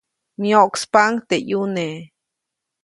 Myoʼkspaʼuŋ 0.41 1.13
teʼ 1.27 1.41
ʼyune. 1.47 1.85